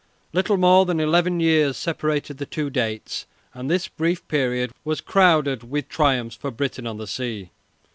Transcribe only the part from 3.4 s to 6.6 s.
and this brief period was crowded with triumphs for